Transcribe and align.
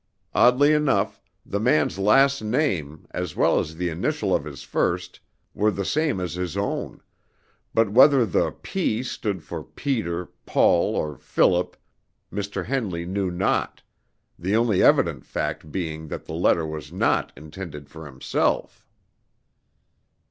Oddly 0.33 0.73
enough, 0.73 1.21
the 1.45 1.59
man's 1.59 1.99
last 1.99 2.41
name, 2.41 3.05
as 3.11 3.35
well 3.35 3.59
as 3.59 3.75
the 3.75 3.89
initial 3.89 4.33
of 4.33 4.45
his 4.45 4.63
first, 4.63 5.19
were 5.53 5.69
the 5.69 5.85
same 5.85 6.19
as 6.19 6.33
his 6.33 6.57
own; 6.57 7.03
but 7.71 7.91
whether 7.91 8.25
the 8.25 8.49
P. 8.51 9.03
stood 9.03 9.43
for 9.43 9.63
Peter, 9.63 10.31
Paul, 10.47 10.95
or 10.95 11.19
Philip, 11.19 11.77
Mr. 12.33 12.65
Henley 12.65 13.05
knew 13.05 13.29
not, 13.29 13.83
the 14.39 14.55
only 14.55 14.81
evident 14.81 15.23
fact 15.23 15.71
being 15.71 16.07
that 16.07 16.25
the 16.25 16.33
letter 16.33 16.65
was 16.65 16.91
not 16.91 17.31
intended 17.37 17.87
for 17.87 18.07
himself. 18.07 18.87